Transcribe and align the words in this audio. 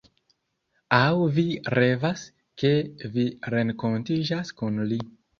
Aŭ 0.99 1.09
vi 1.33 1.43
revas 1.77 2.23
ke 2.61 2.71
vi 3.17 3.25
renkontiĝas 3.55 4.51
kun 4.63 4.81
li 4.93 4.99